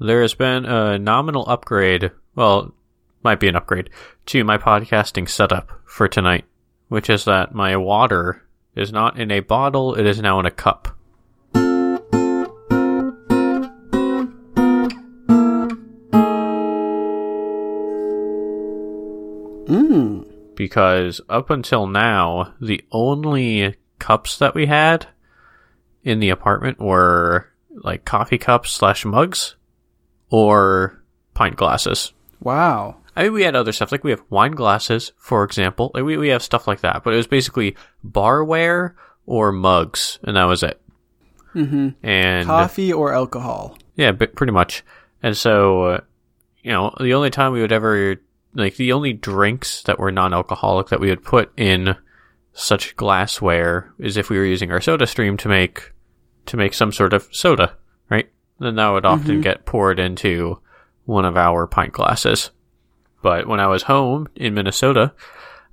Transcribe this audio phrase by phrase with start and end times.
[0.00, 2.10] there has been a nominal upgrade.
[2.34, 2.74] Well,
[3.22, 3.90] might be an upgrade
[4.26, 6.46] to my podcasting setup for tonight,
[6.88, 8.42] which is that my water
[8.74, 10.96] is not in a bottle; it is now in a cup.
[19.66, 20.26] Mm.
[20.56, 25.06] because up until now, the only cups that we had
[26.02, 29.54] in the apartment were like coffee cups slash mugs
[30.30, 31.02] or
[31.34, 32.12] pint glasses.
[32.40, 32.96] Wow.
[33.16, 35.90] I mean, we had other stuff like we have wine glasses, for example.
[35.94, 38.94] Like we we have stuff like that, but it was basically barware
[39.26, 40.80] or mugs, and that was it.
[41.54, 42.06] Mm-hmm.
[42.06, 43.76] And Coffee or alcohol?
[43.96, 44.84] yeah, but pretty much.
[45.22, 46.00] And so, uh,
[46.62, 48.16] you know, the only time we would ever
[48.54, 51.96] like the only drinks that were non-alcoholic that we would put in
[52.52, 55.92] such glassware is if we were using our SodaStream to make
[56.46, 57.76] to make some sort of soda,
[58.08, 58.30] right?
[58.60, 60.60] Then that would often get poured into
[61.06, 62.50] one of our pint glasses.
[63.22, 65.12] But when I was home in Minnesota,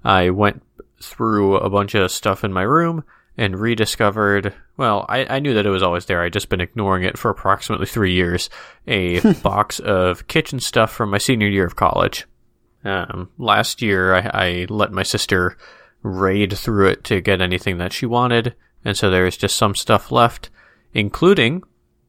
[0.03, 0.63] I went
[1.01, 3.03] through a bunch of stuff in my room
[3.37, 6.23] and rediscovered well I, I knew that it was always there.
[6.23, 8.49] I'd just been ignoring it for approximately three years.
[8.87, 12.25] A box of kitchen stuff from my senior year of college.
[12.83, 15.57] Um, last year I, I let my sister
[16.01, 18.55] raid through it to get anything that she wanted.
[18.83, 20.49] And so there's just some stuff left
[20.93, 21.63] including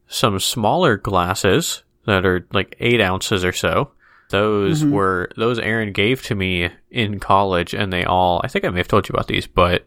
[0.08, 3.92] some smaller glasses that are like eight ounces or so
[4.30, 8.70] those were those Erin gave to me in college, and they all I think I
[8.70, 9.86] may have told you about these, but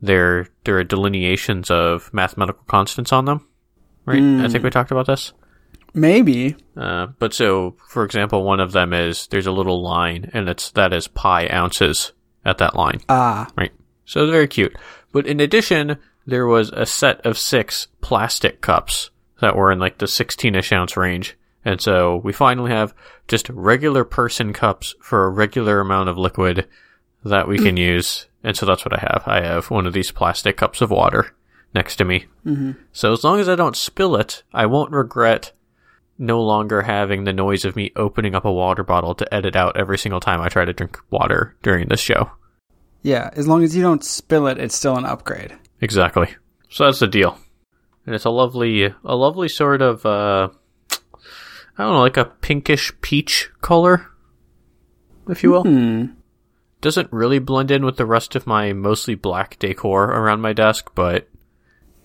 [0.00, 3.46] they're there are delineations of mathematical constants on them.
[4.06, 4.22] Right?
[4.22, 5.32] I think we talked about this.
[5.92, 6.56] Maybe.
[6.76, 10.70] Uh, but so, for example, one of them is there's a little line, and it's
[10.72, 12.12] that is pi ounces
[12.44, 13.00] at that line.
[13.08, 13.48] Ah.
[13.56, 13.72] Right.
[14.04, 14.76] So it's very cute.
[15.12, 19.10] But in addition, there was a set of six plastic cups
[19.40, 21.36] that were in like the 16 ish ounce range.
[21.64, 22.94] And so we finally have
[23.28, 26.66] just regular person cups for a regular amount of liquid
[27.24, 28.28] that we can use.
[28.42, 29.24] And so that's what I have.
[29.26, 31.34] I have one of these plastic cups of water
[31.74, 32.26] next to me.
[32.46, 32.72] Mm-hmm.
[32.92, 35.52] So as long as I don't spill it, I won't regret
[36.18, 39.76] no longer having the noise of me opening up a water bottle to edit out
[39.76, 42.30] every single time I try to drink water during this show.
[43.02, 43.30] Yeah.
[43.34, 45.56] As long as you don't spill it, it's still an upgrade.
[45.80, 46.28] Exactly.
[46.68, 47.38] So that's the deal.
[48.06, 50.48] And it's a lovely, a lovely sort of, uh,
[51.78, 54.06] I don't know, like a pinkish peach color,
[55.28, 55.62] if you will.
[55.62, 56.04] Hmm.
[56.80, 60.92] Doesn't really blend in with the rest of my mostly black decor around my desk,
[60.94, 61.28] but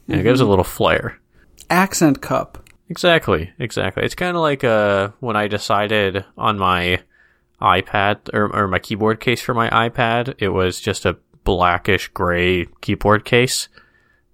[0.08, 1.20] yeah, it gives a little flair.
[1.70, 2.70] Accent cup.
[2.90, 4.04] Exactly, exactly.
[4.04, 7.00] It's kind of like uh, when I decided on my
[7.62, 12.66] iPad or, or my keyboard case for my iPad, it was just a blackish gray
[12.82, 13.70] keyboard case.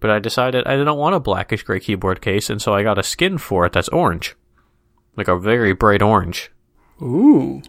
[0.02, 2.98] But I decided I didn't want a blackish gray keyboard case, and so I got
[3.00, 4.36] a skin for it that's orange,
[5.16, 6.52] like a very bright orange.
[7.02, 7.62] Ooh.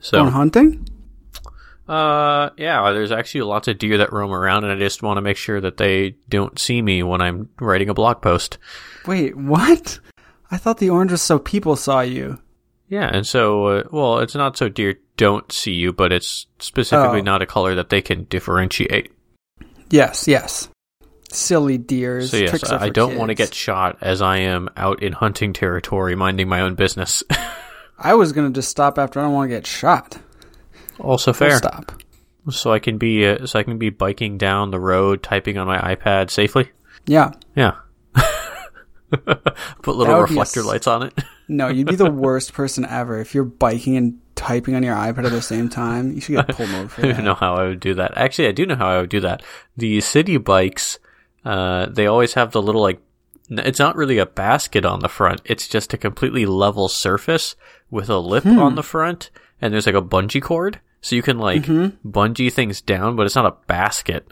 [0.00, 0.86] So, Going hunting?
[1.88, 5.22] uh, yeah, there's actually lots of deer that roam around, and I just want to
[5.22, 8.58] make sure that they don't see me when I'm writing a blog post.
[9.06, 9.98] Wait, what?
[10.50, 12.38] I thought the orange was so people saw you.
[12.88, 17.20] Yeah, and so, uh, well, it's not so deer don't see you, but it's specifically
[17.20, 17.24] Oh.
[17.24, 19.12] not a color that they can differentiate.
[19.90, 20.68] Yes, yes.
[21.32, 22.30] Silly deers.
[22.30, 25.12] So yes, Tricks I I don't want to get shot as I am out in
[25.12, 27.22] hunting territory, minding my own business.
[27.98, 30.18] I was gonna just stop after I don't want to get shot.
[30.98, 31.92] also fair, Stop.
[32.50, 35.66] so I can be uh, so I can be biking down the road, typing on
[35.66, 36.70] my iPad safely.
[37.06, 37.32] Yeah.
[37.54, 37.76] Yeah.
[39.10, 41.14] Put little be a reflector lights on it.
[41.52, 45.24] No, you'd be the worst person ever if you're biking and typing on your iPad
[45.26, 46.12] at the same time.
[46.12, 48.16] You should get pulled over for I don't know how I would do that.
[48.16, 49.42] Actually, I do know how I would do that.
[49.76, 51.00] The city bikes,
[51.44, 53.00] uh, they always have the little like,
[53.50, 55.40] it's not really a basket on the front.
[55.44, 57.56] It's just a completely level surface
[57.90, 59.30] with a lip on the front,
[59.60, 61.64] and there's like a bungee cord, so you can like
[62.06, 64.28] bungee things down, but it's not a basket.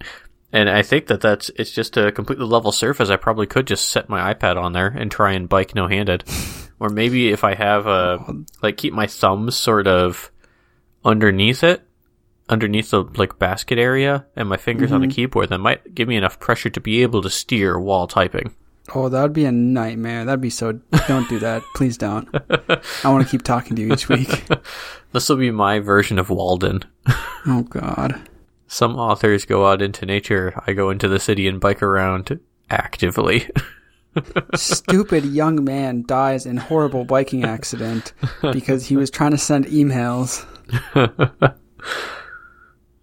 [0.52, 3.10] And I think that that's it's just a completely level surface.
[3.10, 6.24] I probably could just set my iPad on there and try and bike no handed,
[6.78, 8.24] or maybe if I have a
[8.62, 10.30] like keep my thumbs sort of
[11.04, 11.82] underneath it
[12.48, 15.14] underneath the like basket area and my fingers on the mm-hmm.
[15.14, 18.54] keyboard that might give me enough pressure to be able to steer while typing.
[18.94, 20.24] Oh, that would be a nightmare.
[20.24, 20.72] That'd be so.
[21.06, 21.62] Don't do that.
[21.74, 22.28] Please don't.
[23.04, 24.46] I want to keep talking to you each week.
[25.10, 26.84] This will be my version of Walden.
[27.46, 28.28] Oh, God.
[28.66, 33.48] Some authors go out into nature, I go into the city and bike around actively.
[34.54, 38.12] Stupid young man dies in horrible biking accident
[38.52, 40.44] because he was trying to send emails.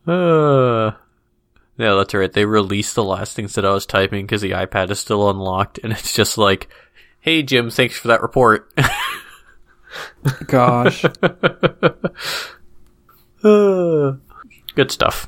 [0.08, 0.92] Uh,
[1.78, 2.32] yeah, that's right.
[2.32, 5.80] They released the last things that I was typing because the iPad is still unlocked
[5.84, 6.70] and it's just like,
[7.20, 8.72] hey Jim, thanks for that report.
[10.48, 11.06] Gosh.
[13.44, 14.14] Uh,
[14.74, 15.28] good stuff.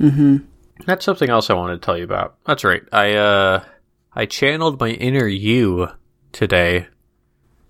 [0.00, 0.38] mm-hmm.
[0.86, 2.36] That's something else I wanted to tell you about.
[2.46, 2.82] That's right.
[2.90, 3.64] I uh
[4.14, 5.88] I channeled my inner you
[6.32, 6.88] today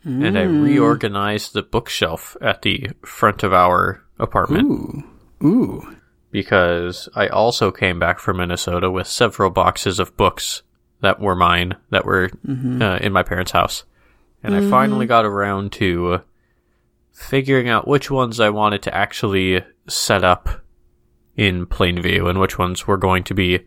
[0.04, 5.04] and I reorganized the bookshelf at the front of our apartment Ooh.
[5.46, 5.96] Ooh.
[6.32, 10.62] Because I also came back from Minnesota with several boxes of books
[11.00, 12.30] that were mine that were
[12.82, 13.84] uh, in my parents' house.
[14.42, 16.22] And I finally got around to
[17.12, 20.48] figuring out which ones I wanted to actually set up
[21.36, 23.60] in plain view and which ones were going to be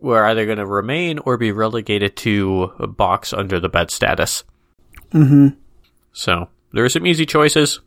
[0.00, 4.44] were either going to remain or be relegated to a box under the bed status.
[5.12, 5.48] Mm-hmm.
[6.12, 7.80] So there are some easy choices.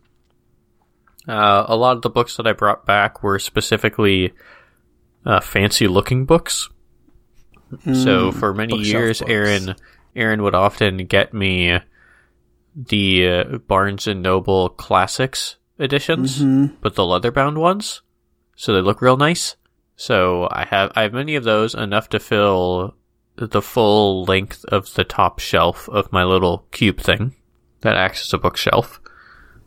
[1.28, 4.32] Uh, a lot of the books that I brought back were specifically
[5.24, 6.68] uh, fancy looking books.
[7.94, 9.30] so for many Mm, years, books.
[9.30, 9.74] Erin
[10.14, 11.78] Erin would often get me
[12.74, 16.74] the uh, Barnes and Noble classics editions, Mm-hmm.
[16.80, 18.02] but the leather bound ones,
[18.56, 19.56] so they look real nice.
[19.96, 22.94] So I have I have many of those, enough to fill
[23.36, 27.34] the full length of the top shelf of my little cube thing
[27.80, 29.00] that acts as a bookshelf.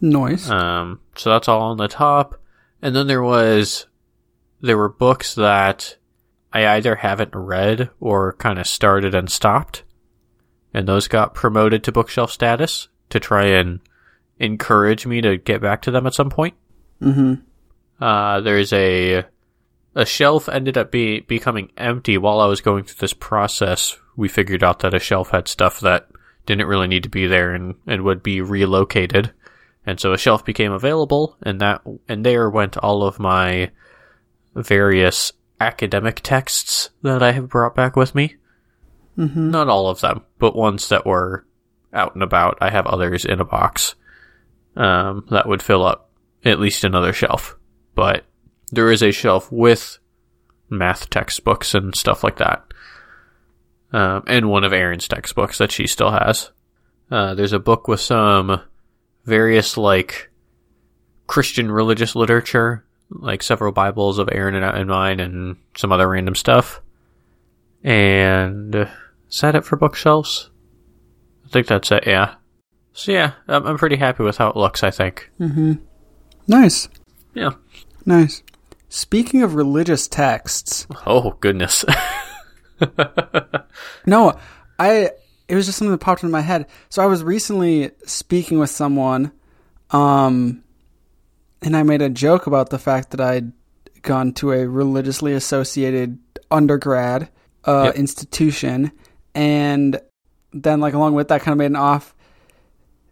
[0.02, 0.50] Noise.
[0.50, 2.42] Um, so that's all on the top.
[2.82, 3.88] And then there was,
[4.62, 5.98] there were books that
[6.54, 9.84] I either haven't read or kind of started and stopped.
[10.74, 13.80] And those got promoted to bookshelf status to try and
[14.40, 16.56] encourage me to get back to them at some point.
[17.02, 17.36] mm-hmm.
[18.04, 19.24] Uh, there's a,
[19.96, 23.98] a shelf ended up be, becoming empty while I was going through this process.
[24.18, 26.10] We figured out that a shelf had stuff that
[26.46, 29.32] didn't really need to be there and, and would be relocated.
[29.86, 33.72] And so a shelf became available and that, and there went all of my
[34.56, 38.36] various academic texts that I have brought back with me.
[39.18, 39.52] Mm-hmm.
[39.52, 41.46] Not all of them, but ones that were
[41.94, 42.58] out and about.
[42.62, 43.96] I have others in a box,
[44.76, 46.10] um, that would fill up
[46.44, 47.56] at least another shelf.
[47.94, 48.26] But
[48.72, 50.00] there is a shelf with
[50.70, 52.66] math textbooks and stuff like that.
[53.94, 56.52] Um, and one of Erin's textbooks that she still has.
[57.10, 58.62] Uh, there's a book with some
[59.26, 60.30] various, like,
[61.28, 66.82] Christian religious literature, like several Bibles of Erin and, mine, and some other random stuff.
[67.84, 68.90] And
[69.28, 70.50] set it for bookshelves?
[71.46, 72.36] I think that's it, yeah.
[72.94, 75.30] So yeah, I'm, I'm pretty happy with how it looks, I think.
[75.40, 75.74] Mm-hmm.
[76.48, 76.88] Nice.
[77.34, 77.52] Yeah.
[78.06, 78.42] Nice.
[78.90, 81.84] Speaking of religious texts, Oh, goodness.
[84.06, 84.40] no,
[84.80, 85.12] I
[85.48, 86.66] it was just something that popped into my head.
[86.90, 89.32] So I was recently speaking with someone,
[89.92, 90.64] um,
[91.62, 93.52] and I made a joke about the fact that I'd
[94.02, 96.20] gone to a religiously associated
[96.52, 97.30] undergrad
[97.66, 97.96] uh, Yep.
[97.96, 98.92] institution,
[99.34, 100.00] and
[100.54, 102.14] then like along with that, kind of made an off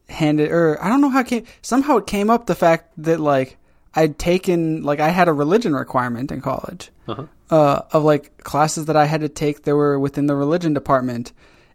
[0.10, 1.46] handed or I don't know how it came.
[1.62, 3.58] Somehow it came up the fact that like
[3.96, 7.26] I'd taken like I had a religion requirement in college Uh-huh.
[7.50, 11.32] uh, of like classes that I had to take that were within the religion department,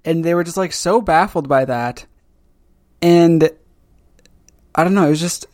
[0.08, 2.06] and they were just like so baffled by that,
[3.02, 3.50] and
[4.74, 5.46] I don't know, it was just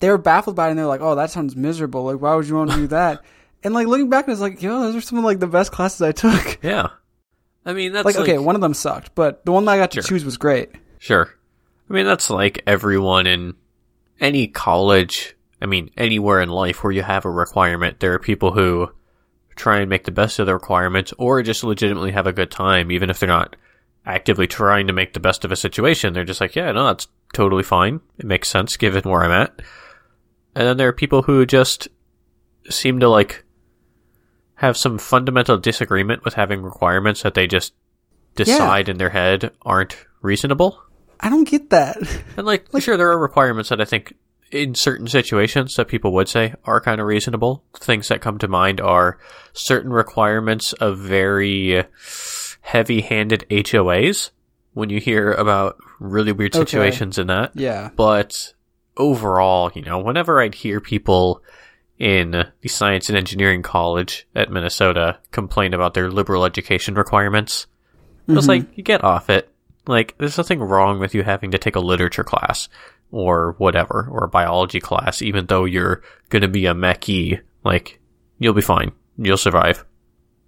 [0.00, 2.04] they were baffled by it, and they're like, "Oh, that sounds miserable.
[2.04, 3.22] Like, why would you want to do that?"
[3.62, 5.70] And like looking back, it was like, yo, those are some of like the best
[5.70, 6.58] classes I took.
[6.62, 6.88] yeah.
[7.64, 9.78] I mean, that's like, like, okay, one of them sucked, but the one that I
[9.78, 10.08] got to Sure.
[10.08, 10.70] choose was great.
[10.98, 11.32] Sure.
[11.88, 13.54] I mean, that's like everyone in
[14.18, 15.36] any college.
[15.60, 18.90] I mean, anywhere in life where you have a requirement, there are people who
[19.54, 22.90] try and make the best of the requirements or just legitimately have a good time,
[22.90, 23.54] even if they're not
[24.04, 26.12] actively trying to make the best of a situation.
[26.12, 28.00] They're just like, yeah, no, that's totally fine.
[28.18, 29.62] It makes sense given where I'm at.
[30.54, 31.88] And then there are people who just
[32.68, 33.44] seem to like
[34.56, 37.74] have some fundamental disagreement with having requirements that they just
[38.34, 40.80] decide in their head aren't reasonable.
[41.20, 41.96] I don't get that.
[42.36, 44.14] And like, sure, there are requirements that I think
[44.50, 47.64] in certain situations that people would say are kind of reasonable.
[47.76, 49.18] Things that come to mind are
[49.52, 51.84] certain requirements of very
[52.62, 54.30] heavy-handed HOAs
[54.72, 56.64] when you hear about really weird Okay.
[56.64, 57.52] situations in that.
[57.54, 57.90] yeah.
[57.94, 58.54] But
[58.96, 61.42] overall, you know, whenever I'd hear people
[61.98, 67.66] in the science and engineering college at Minnesota complain about their liberal education requirements,
[68.28, 68.48] I was mm-hmm.
[68.48, 69.48] like, you get off it.
[69.86, 72.68] Like, there's nothing wrong with you having to take a literature class
[73.10, 77.40] or whatever, or a biology class, even though you're gonna be a mechie.
[77.64, 78.00] Like,
[78.38, 78.92] you'll be fine.
[79.18, 79.84] You'll survive.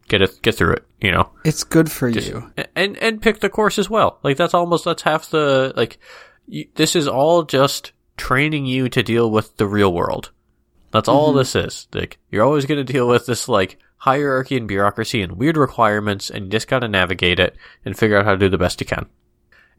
[0.08, 1.30] Get it, get through it, you know?
[1.44, 2.52] It's good for Just- you.
[2.76, 4.18] and and pick the course as well.
[4.22, 5.98] Like that's almost that's half the like.
[6.46, 10.30] You, this is all just training you to deal with the real world.
[10.90, 11.38] That's all mm-hmm.
[11.38, 11.88] this is.
[11.94, 16.30] Like you're always going to deal with this like hierarchy and bureaucracy and weird requirements,
[16.30, 18.80] and you just got to navigate it and figure out how to do the best
[18.80, 19.06] you can.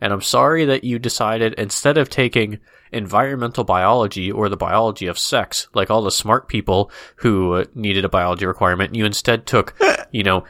[0.02, 2.60] And I'm sorry that you decided instead of taking
[2.92, 8.10] environmental biology or the biology of sex, like all the smart people who needed a
[8.10, 9.76] biology requirement, you instead took,
[10.12, 10.44] you know,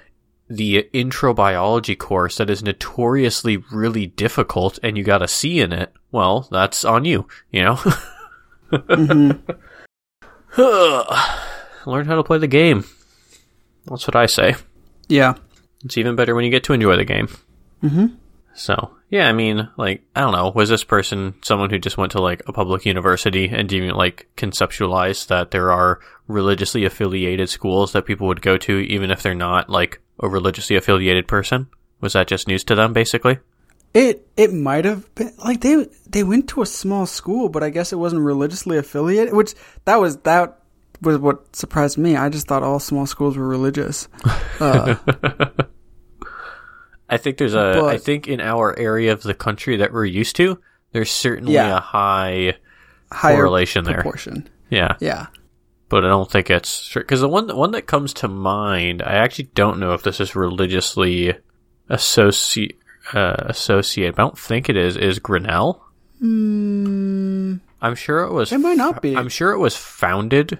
[0.48, 5.74] the intro biology course that is notoriously really difficult and you got a C in
[5.74, 5.92] it.
[6.12, 7.80] Well, that's on you, you know?
[11.86, 12.86] Learn how to play the game.
[13.86, 14.56] That's what I say.
[15.08, 15.36] Yeah.
[15.84, 17.28] It's even better when you get to enjoy the game.
[17.84, 18.08] Mm-hmm.
[18.54, 20.52] So, yeah, I mean, like, I don't know.
[20.54, 24.28] Was this person someone who just went to, like, a public university and didn't, like,
[24.36, 29.34] conceptualize that there are religiously affiliated schools that people would go to even if they're
[29.34, 31.68] not, like, a religiously affiliated person?
[32.02, 33.40] Was that just news to them, basically?
[33.94, 37.70] It it might have been like they they went to a small school, but I
[37.70, 39.34] guess it wasn't religiously affiliated.
[39.34, 39.54] Which
[39.86, 40.60] that was that
[41.02, 42.18] was what surprised me.
[42.18, 44.10] I just thought all small schools were religious.
[44.58, 44.96] Uh,
[47.10, 47.78] I think there's a.
[47.80, 50.60] But- I think in our area of the country that we're used to,
[50.92, 51.78] there's certainly Yeah.
[51.78, 52.58] a high
[53.12, 53.96] higher correlation there.
[53.96, 54.50] proportion.
[54.70, 55.28] Yeah, Yeah.
[55.90, 59.02] but I don't think it's because the one one that comes to mind.
[59.04, 61.36] I actually don't know if this is religiously
[61.90, 62.80] associate
[63.14, 64.16] uh, associated.
[64.16, 64.98] I don't think it is.
[64.98, 65.84] Is Grinnell?
[66.24, 68.52] Mm, I'm sure it was.
[68.52, 69.16] It might not be.
[69.16, 70.60] I'm sure it was founded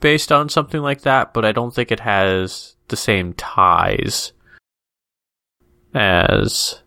[0.00, 4.32] based on something like that, but I don't think it has the same ties
[5.94, 6.82] as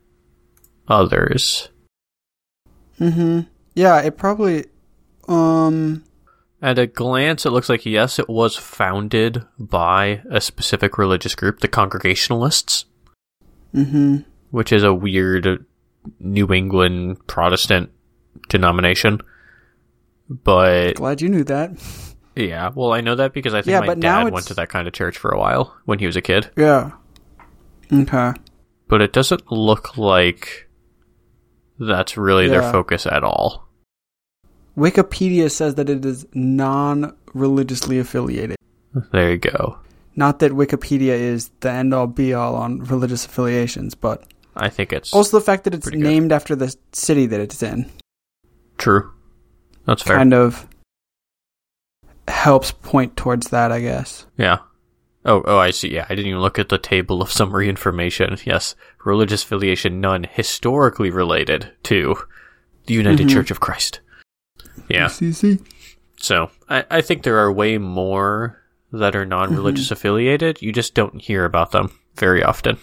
[0.87, 1.69] others.
[2.99, 3.41] Mm-hmm.
[3.75, 4.65] Yeah, it probably.
[5.27, 6.03] Um.
[6.59, 11.59] At a glance, it looks like yes, it was founded by a specific religious group,
[11.59, 12.85] the Congregationalists,
[13.73, 14.17] hmm
[14.49, 15.65] which is a weird
[16.19, 17.91] New England Protestant
[18.49, 19.19] denomination.
[20.29, 21.71] But Glad you knew that.
[22.35, 24.87] yeah, well, I know that because I think Yeah, my dad went to that kind
[24.87, 26.49] of church for a while when he was a kid.
[26.57, 26.91] Yeah.
[27.93, 28.33] Okay.
[28.87, 30.69] But it doesn't look like
[31.79, 33.67] that's really their focus at all.
[34.77, 38.55] Wikipedia says that it is non-religiously affiliated.
[39.11, 39.79] There you go.
[40.15, 44.23] Not that Wikipedia is the end-all be-all on religious affiliations, but
[44.55, 46.07] I think it's also the fact that it's Pretty good.
[46.07, 47.91] named after the city that it's in
[48.77, 49.11] true.
[49.85, 50.17] That's fair.
[50.17, 50.67] kind of
[52.27, 54.25] helps point towards that, I guess.
[54.37, 54.57] Yeah.
[55.27, 55.93] Oh, oh, I see.
[55.93, 58.37] Yeah, I didn't even look at the table of summary information.
[58.45, 62.15] Yes, religious affiliation none historically related to
[62.85, 63.31] the United Mhm.
[63.31, 63.99] Church of Christ.
[64.89, 65.09] Yeah.
[66.19, 69.93] So I, I think there are way more that are non-religious Mm-hmm.
[69.93, 70.61] affiliated.
[70.61, 72.77] You just don't hear about them very often.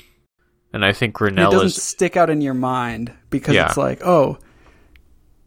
[0.72, 3.68] And I think It Grinnell doesn't is stick out in your mind because Yeah.
[3.68, 4.38] it's like, oh,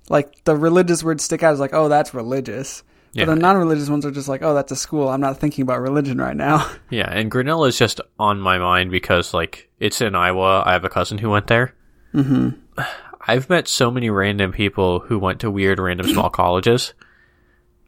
[0.10, 2.82] like the religious words stick out as like, oh, that's religious.
[3.18, 5.10] Yeah, But the non-religious ones are just like, oh, that's a school.
[5.10, 6.70] I'm not thinking about religion right now.
[6.92, 10.62] yeah, and Grinnell is just on my mind because like it's in Iowa.
[10.66, 11.74] I have a cousin who went there.
[12.12, 12.50] hmm
[13.30, 16.94] I've met so many random people who went to weird random small colleges.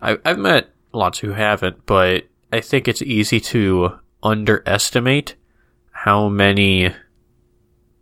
[0.01, 5.35] I, I've met lots who haven't, but I think it's easy to underestimate
[5.91, 6.93] how many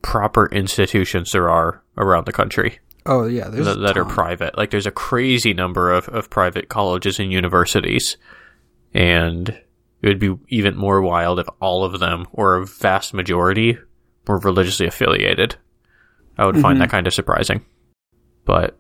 [0.02, 4.58] proper institutions there are around the country Oh yeah, there's that, that are private.
[4.58, 8.18] Like there's a crazy number of, of private colleges and universities.
[8.94, 9.50] And
[10.02, 13.78] it would be even more wild if all of them, or a vast majority,
[14.28, 15.56] were religiously affiliated.
[16.38, 16.82] I would find Mhm.
[16.82, 17.66] that kind of surprising.
[18.46, 18.78] But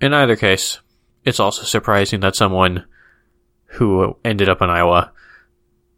[0.00, 0.80] in either case,
[1.24, 2.84] it's also surprising that someone
[3.74, 5.12] who ended up in Iowa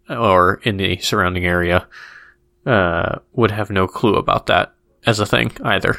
[0.09, 1.87] or in the surrounding area
[2.67, 4.73] uh, would have no clue about that
[5.07, 5.97] as a thing either.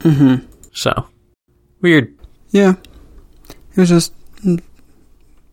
[0.00, 0.46] Mhm.
[0.72, 1.06] So
[1.80, 2.16] weird.
[2.50, 2.74] Yeah,
[3.48, 4.12] it was just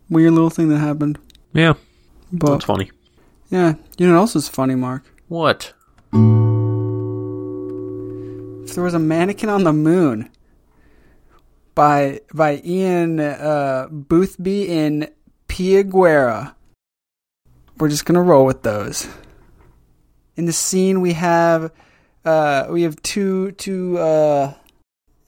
[0.08, 1.18] weird little thing that happened.
[1.52, 1.74] Yeah,
[2.32, 2.90] But that's funny.
[3.50, 5.04] yeah, you know what else is funny, Mark?
[5.28, 5.72] What?
[8.64, 10.30] If there was a mannequin on the moon
[11.74, 15.10] by by Ian uh, Boothby and
[15.48, 16.54] Pia Guerra.
[17.78, 19.08] We're just gonna roll with those.
[20.36, 21.72] In the scene, we have
[22.24, 24.54] uh, we have two two uh,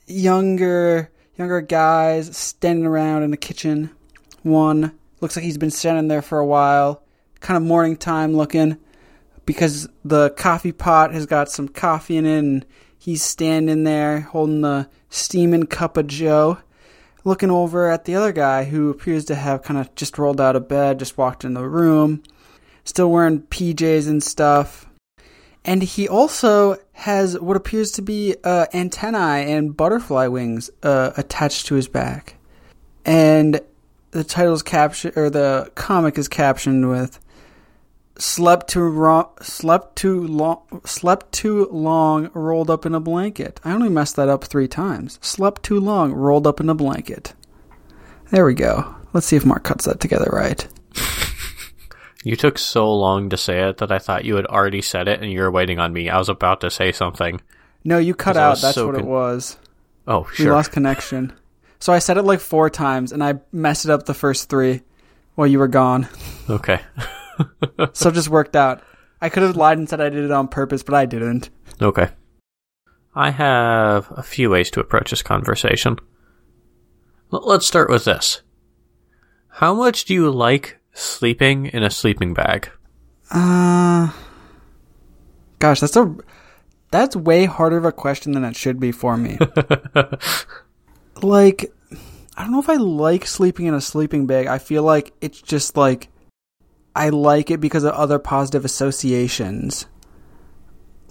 [0.07, 3.91] younger younger guys standing around in the kitchen.
[4.43, 7.03] One looks like he's been standing there for a while,
[7.41, 8.77] kind of morning time looking,
[9.47, 12.67] because the coffee pot has got some coffee in it, and
[12.99, 16.59] he's standing there holding the steaming cup of Joe,
[17.25, 20.57] looking over at the other guy who appears to have kind of just rolled out
[20.57, 22.23] of bed, just walked in the room,
[22.85, 24.87] still wearing PJs and stuff.
[25.65, 31.67] And he also has what appears to be uh, antennae and butterfly wings uh, attached
[31.67, 32.37] to his back.
[33.05, 33.61] And
[34.13, 37.19] the title's caption or the comic is captioned with
[38.19, 43.61] slept too slept too long slept too long rolled up in a blanket.
[43.65, 45.19] I only messed that up 3 times.
[45.23, 47.33] Slept too long rolled up in a blanket.
[48.31, 48.95] There we go.
[49.13, 50.69] Let's see if Mark cuts that together right.
[52.23, 55.21] You took so long to say it that I thought you had already said it
[55.21, 56.09] and you were waiting on me.
[56.09, 57.41] I was about to say something.
[57.85, 58.61] No, you cut out.
[58.61, 59.57] That's so what it was.
[60.07, 60.47] Oh, sure.
[60.47, 61.33] We lost connection.
[61.81, 64.83] So I said it like 4 times and I messed it up the first 3
[65.35, 66.09] while you were gone.
[66.49, 66.81] Okay.
[67.93, 68.83] so it just worked out.
[69.21, 71.51] I could have lied and said I did it on purpose, but I didn't.
[71.81, 72.09] Okay.
[73.15, 75.99] I have a few ways to approach this conversation.
[77.31, 78.43] Let's start with this.
[79.49, 82.71] How much do you like sleeping in a sleeping bag?
[83.31, 84.11] Uh
[85.59, 86.15] Gosh, that's a
[86.91, 89.39] that's way harder of a question than it should be for me.
[91.23, 91.73] like
[92.37, 94.47] I don't know if I like sleeping in a sleeping bag.
[94.47, 96.09] I feel like it's just like
[96.97, 99.87] I like it because of other positive associations.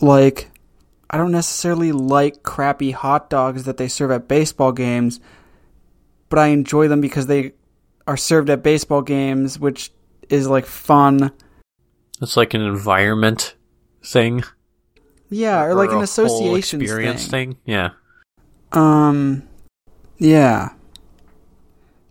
[0.02, 0.52] Like
[1.10, 5.20] I don't necessarily like crappy hot dogs that they serve at baseball games,
[6.30, 7.54] but I enjoy them because they
[8.12, 9.90] are served at baseball games, which
[10.30, 11.32] is like fun.
[12.22, 13.56] It's like an environment
[14.04, 14.44] thing.
[15.30, 17.54] Yeah, or, like an association experience thing.
[17.54, 17.62] thing.
[17.64, 17.92] Yeah.
[18.74, 19.48] Um,
[20.18, 20.74] yeah,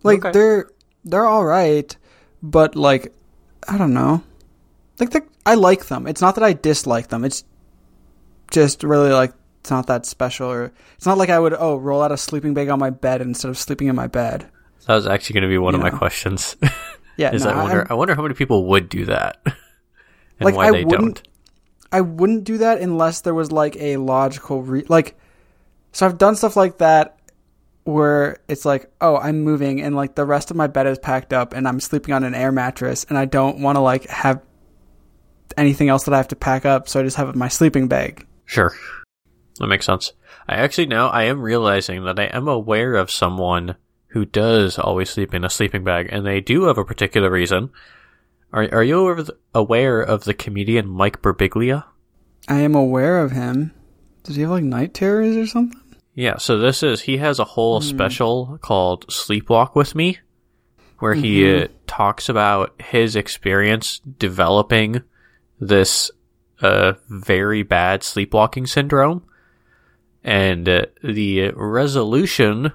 [0.01, 0.31] like Okay.
[0.31, 0.69] they're
[1.05, 1.95] they're all right,
[2.41, 3.13] but like
[3.67, 4.23] I don't know,
[4.99, 5.13] like
[5.45, 6.07] I like them.
[6.07, 7.23] It's not that I dislike them.
[7.23, 7.43] It's
[8.49, 12.01] just really like it's not that special, or it's not like I would oh roll
[12.01, 14.49] out a sleeping bag on my bed instead of sleeping in my bed.
[14.87, 16.55] That was actually going to be one of my questions.
[17.17, 19.41] Yeah, Is no, I wonder I'm- I wonder how many people would do that.
[19.45, 19.55] and
[20.39, 21.21] Like, why I they don't.
[21.91, 25.19] I wouldn't do that unless there was like a logical re- like
[25.91, 27.17] so I've done stuff like that
[27.83, 31.33] where it's like, oh, I'm moving and like the rest of my bed is packed
[31.33, 34.41] up and I'm sleeping on an air mattress and I don't want to like have
[35.57, 38.25] anything else that I have to pack up, so I just have my sleeping bag.
[38.45, 38.73] Sure.
[39.59, 40.13] That makes sense.
[40.47, 43.75] I actually now I am realizing that I am aware of someone
[44.11, 47.69] who does always sleep in a sleeping bag, and they do have a particular reason.
[48.53, 51.85] Are Are you aware of the, aware of the comedian Mike Birbiglia?
[52.47, 53.73] I am aware of him.
[54.23, 55.79] Does he have like night terrors or something?
[56.13, 56.37] Yeah.
[56.37, 60.19] So this is he has a whole special called "Sleepwalk with Me,"
[60.99, 65.01] where he uh, talks about his experience developing
[65.59, 66.11] this
[66.61, 69.23] uh, very bad sleepwalking syndrome,
[70.23, 72.73] and uh, the resolution,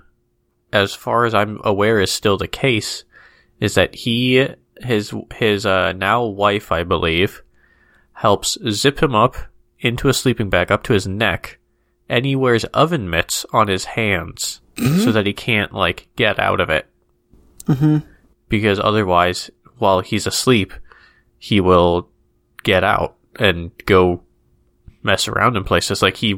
[0.72, 3.05] as far as I'm aware, is still the case.
[3.61, 4.48] Is that he
[4.79, 7.42] his his uh, now wife, I believe,
[8.14, 9.37] helps zip him up
[9.81, 11.59] into a sleeping bag up to his neck,
[12.09, 14.61] and he wears oven mitts on his hands
[15.05, 16.87] so that he can't like get out of it.
[17.64, 17.98] Mm-hmm.
[18.48, 20.72] Because otherwise, while he's asleep,
[21.38, 22.09] he will
[22.62, 24.22] get out and go
[25.07, 26.03] mess around in places.
[26.03, 26.35] Like he,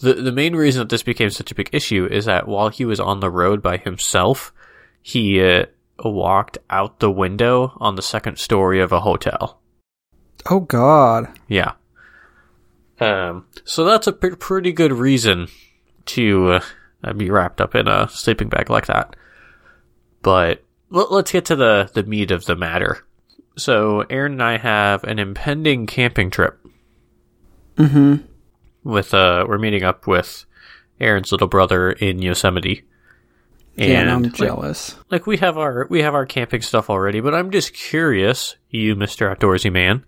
[0.00, 2.84] the the main reason that this became such a big issue is that while he
[2.84, 4.52] was on the road by himself,
[5.00, 5.64] he uh,
[6.04, 9.60] walked out the window on the second story of a hotel.
[10.48, 11.28] Oh God.
[11.48, 11.72] Yeah.
[12.98, 13.46] Um.
[13.64, 15.48] So that's a p- pretty good reason
[16.06, 16.60] to
[17.02, 19.16] uh, be wrapped up in a sleeping bag like that.
[20.22, 23.04] But l- let's get to the the meat of the matter.
[23.56, 26.59] So Erin and I have an impending camping trip.
[27.80, 28.16] Mm-hmm.
[28.82, 30.46] With uh, we're meeting up with
[31.00, 32.84] Erin's little brother in Yosemite.
[33.76, 34.96] Yeah, and I'm like- jealous.
[35.10, 38.96] like we have our we have our camping stuff already, but I'm just curious, you
[38.96, 39.34] Mr.
[39.34, 40.04] Outdoorsy man,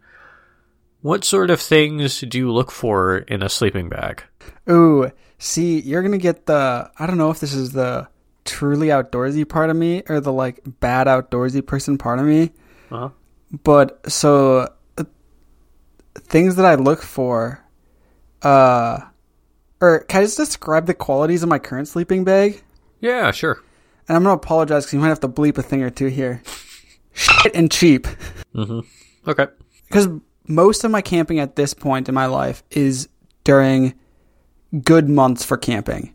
[1.01, 4.25] what sort of things do you look for in a sleeping bag?
[4.71, 6.91] Ooh, see, you're gonna get the.
[6.99, 8.09] I don't know if this is the
[8.45, 12.51] truly outdoorsy part of me or the like bad outdoorsy person part of me.
[12.91, 13.11] Uh-huh.
[13.65, 15.05] But so uh,
[16.15, 17.62] things that I look for,
[18.43, 19.01] uh,
[19.81, 22.63] or can I just describe the qualities of my current sleeping bag?
[23.01, 23.61] Yeah, sure.
[24.09, 26.43] And I'm gonna apologize because you might have to bleep a thing or two here.
[27.13, 28.07] Shit and cheap.
[28.55, 28.81] Mm-hmm.
[29.29, 29.47] Okay.
[29.89, 30.09] because
[30.49, 33.09] most of my camping at this point in my life is
[33.45, 33.95] during
[34.83, 36.15] good months for camping.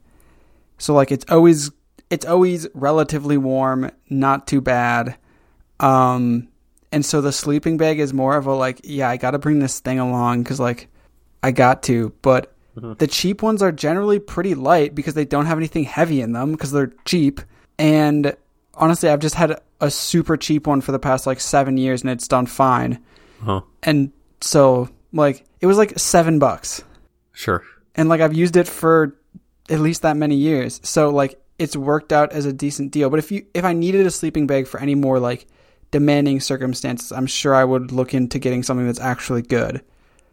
[0.78, 1.72] So like it's always
[2.10, 5.16] it's always relatively warm, not too bad.
[5.80, 6.50] Um
[6.92, 9.60] and so the sleeping bag is more of a like yeah, I got to bring
[9.60, 10.90] this thing along cuz like
[11.43, 12.93] I got to, but mm-hmm.
[12.93, 16.52] the cheap ones are generally pretty light because they don't have anything heavy in them
[16.52, 17.41] because they're cheap.
[17.78, 18.36] And
[18.73, 22.10] honestly, I've just had a super cheap one for the past like 7 years and
[22.10, 23.00] it's done fine
[23.43, 23.62] Huh.
[23.84, 26.84] and so like it was like seven bucks
[27.34, 27.63] Sure.
[27.93, 29.15] and like i've used it for
[29.69, 33.19] at least that many years so like it's worked out as a decent deal but
[33.19, 35.45] if you if i needed a sleeping bag for any more like
[35.91, 39.82] demanding circumstances, I'm sure I would look into getting something that's actually good.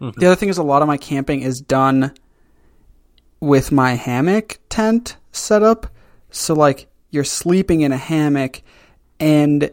[0.01, 0.21] Mm-hmm.
[0.21, 2.13] The other thing is a lot of my camping is done
[3.41, 5.87] with my hammock tent setup.
[6.31, 8.63] So like you're sleeping in a hammock
[9.21, 9.71] and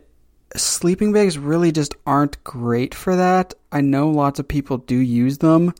[0.56, 3.54] sleeping bags really just aren't great for that.
[3.72, 5.74] I know lots of people do use them,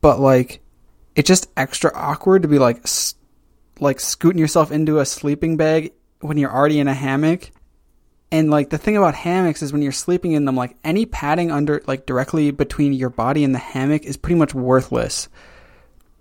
[0.00, 0.60] but like
[1.16, 2.86] it's just extra awkward to be like
[3.80, 7.50] like scooting yourself into a sleeping bag when you're already in a hammock.
[8.34, 11.52] And like the thing about hammocks is when you're sleeping in them, like any padding
[11.52, 15.28] under like directly between your body and the hammock is pretty much worthless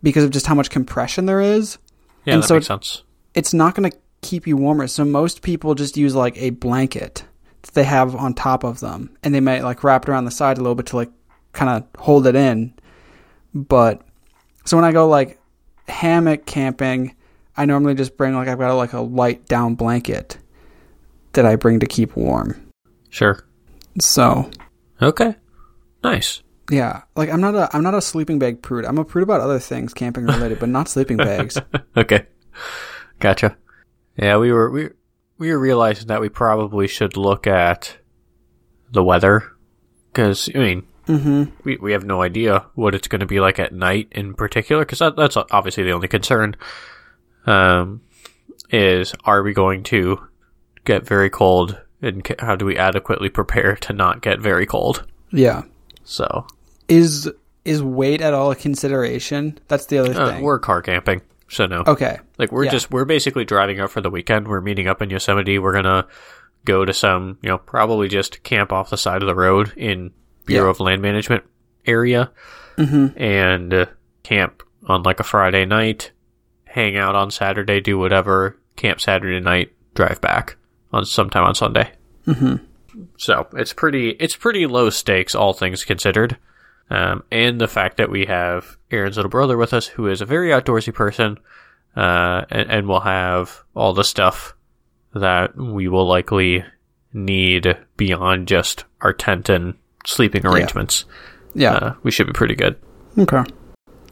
[0.03, 1.79] because of just how much compression there is.
[2.25, 3.01] Yeah, And that so- makes sense.
[3.33, 4.85] It's not going to keep you warmer.
[4.85, 7.23] So most people just use like a blanket
[7.63, 10.31] that they have on top of them, and they might like wrap it around the
[10.31, 11.09] side a little bit to like
[11.51, 12.75] kind of hold it in.
[13.55, 14.03] But
[14.65, 15.39] so when I go like
[15.87, 17.15] hammock camping,
[17.57, 20.37] I normally just bring like I've got like a light down blanket
[21.33, 22.69] that I bring to keep warm.
[23.09, 23.45] Sure.
[24.01, 24.49] So
[25.01, 25.35] Okay.
[26.03, 26.41] Nice.
[26.71, 28.85] yeah, like I'm not a I'm not a sleeping bag prude.
[28.85, 31.57] I'm a prude about other things camping related, but not sleeping bags.
[31.97, 32.25] okay.
[33.19, 33.57] Gotcha.
[34.17, 34.89] Yeah, we were we
[35.37, 37.97] we were realizing that we probably should look at
[38.91, 39.43] the weather
[40.11, 43.59] because I mean hmm we we have no idea what it's going to be like
[43.59, 46.55] at night in particular because that, that's obviously the only concern.
[47.45, 48.01] Um,
[48.69, 50.19] is are we going to
[50.85, 55.05] get very cold and how do we adequately prepare to not get very cold?
[55.31, 55.63] Yeah.
[56.03, 56.45] So
[56.87, 57.29] Is
[57.65, 59.57] is weight at all a consideration?
[59.69, 60.43] That's the other uh, thing.
[60.43, 61.83] we're car camping, so no.
[61.87, 62.19] okay.
[62.37, 62.71] Like we're Yeah.
[62.71, 64.47] just we're basically driving out for the weekend.
[64.47, 65.59] We're meeting up in Yosemite.
[65.59, 66.05] We're gonna
[66.65, 70.11] go to some, you know, probably just camp off the side of the road in
[70.45, 70.71] Bureau Yeah.
[70.71, 71.43] of Land Management
[71.85, 72.31] area
[72.77, 73.17] Mm-hmm.
[73.21, 73.85] and uh,
[74.23, 76.11] camp on like a Friday night,
[76.65, 80.57] hang out on Saturday, do whatever, camp Saturday night, drive back
[80.93, 81.91] on sometime on Sunday.
[82.27, 82.63] Mm-hmm.
[83.17, 86.37] So it's pretty it's pretty low stakes, all things considered.
[86.89, 90.25] Um, and the fact that we have Erin's little brother with us, who is a
[90.25, 91.39] very outdoorsy person,
[91.95, 94.55] uh, and, and will have all the stuff
[95.13, 96.63] that we will likely
[97.13, 99.75] need beyond just our tent and
[100.05, 101.05] sleeping arrangements.
[101.53, 101.73] Yeah.
[101.73, 102.77] Uh, we should be pretty good.
[103.17, 103.43] Okay.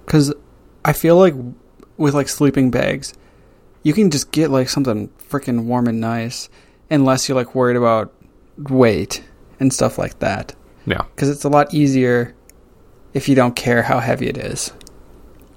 [0.06, 0.34] Because
[0.86, 1.34] I feel like
[1.98, 3.14] with like sleeping bags,
[3.84, 6.50] you can just get like something freaking warm and nice,
[6.92, 8.14] unless you're like worried about
[8.70, 9.24] weight
[9.60, 10.54] and stuff like that.
[10.86, 11.04] Yeah.
[11.16, 12.36] Because it's a lot easier
[13.14, 14.72] if you don't care how heavy it is.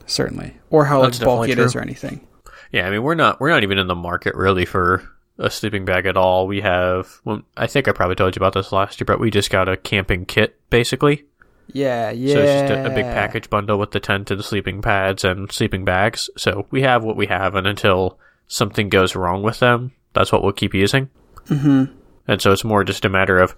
[0.06, 2.26] Certainly, or how like bulky it is or anything.
[2.70, 5.02] Yeah, I mean we're not we're not even in the market really for
[5.38, 6.46] a sleeping bag at all.
[6.46, 9.30] We have well, I think I probably told you about this last year, but we
[9.30, 11.24] just got a camping kit basically.
[11.72, 12.34] Yeah, yeah.
[12.34, 15.24] So it's just a, a big package bundle with the tent and the sleeping pads
[15.24, 16.28] and sleeping bags.
[16.36, 20.42] So we have what we have, and until something goes wrong with them, that's what
[20.42, 21.08] we'll keep using.
[21.46, 21.84] Mm-hmm.
[22.26, 23.56] And so it's more just a matter of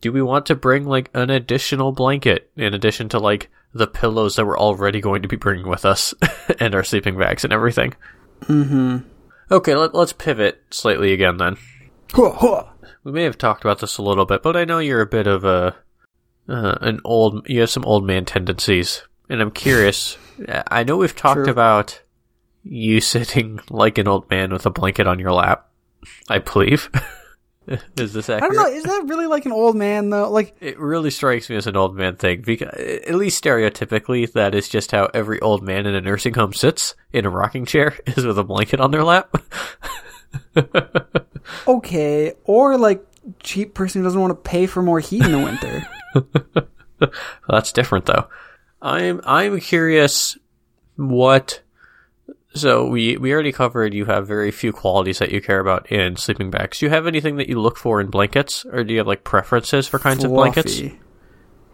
[0.00, 4.36] do we want to bring like an additional blanket in addition to like the pillows
[4.36, 6.12] that we're already going to be bringing with us
[6.58, 7.94] and our sleeping bags and everything?
[8.42, 9.08] Mm-hmm.
[9.50, 11.56] Okay, let, let's pivot slightly again then.
[13.04, 15.26] We may have talked about this a little bit, but I know you're a bit
[15.26, 15.76] of a
[16.48, 17.48] uh, an old.
[17.48, 20.18] You have some old man tendencies, and I'm curious.
[20.68, 21.50] I know we've talked True.
[21.50, 22.00] about
[22.62, 25.68] you sitting like an old man with a blanket on your lap.
[26.28, 26.90] I believe.
[27.96, 28.54] Is this I accurate?
[28.54, 28.76] don't know.
[28.76, 30.28] Is that really like an old man though?
[30.30, 34.52] Like, It really strikes me as an old man thing because, at least stereotypically, that
[34.54, 37.96] is just how every old man in a nursing home sits in a rocking chair
[38.06, 39.32] is with a blanket on their lap.
[41.68, 43.04] okay, or like
[43.42, 45.86] cheap person who doesn't want to pay for more heat in the winter.
[47.48, 48.28] That's different though.
[48.80, 50.36] I'm I'm curious
[50.96, 51.60] what
[52.54, 56.16] so we we already covered you have very few qualities that you care about in
[56.16, 56.78] sleeping bags.
[56.78, 59.24] Do you have anything that you look for in blankets or do you have like
[59.24, 60.78] preferences for kinds of blankets?
[60.78, 61.00] Fluffy.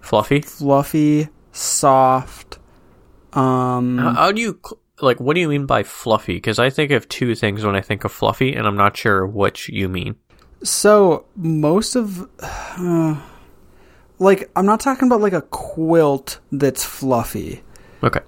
[0.00, 0.40] Fluffy?
[0.42, 2.58] fluffy, soft.
[3.32, 4.60] Um, How, how do you
[5.00, 6.40] like what do you mean by fluffy?
[6.40, 9.26] Cuz I think of two things when I think of fluffy and I'm not sure
[9.26, 10.16] which you mean.
[10.62, 13.16] so most of, uh,
[14.18, 17.62] like, I'm not talking about like a quilt that's fluffy.
[18.02, 18.20] Okay.